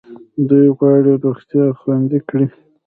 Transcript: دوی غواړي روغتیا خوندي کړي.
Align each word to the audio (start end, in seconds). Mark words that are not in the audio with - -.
دوی 0.49 0.65
غواړي 0.77 1.11
روغتیا 1.23 1.65
خوندي 1.79 2.19
کړي. 2.29 2.47